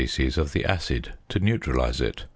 [0.07, 0.25] c.
[0.35, 2.25] of the acid to neutralise it.